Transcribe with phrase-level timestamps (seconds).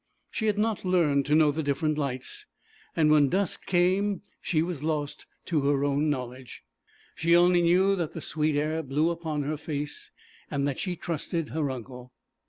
[0.31, 2.47] She had not learned to know the different lights.
[2.95, 6.63] When dusk came she was lost to her own knowledge.
[7.13, 10.09] She only knew that the sweet air blew upon her face
[10.49, 12.13] and that she trusted her uncle.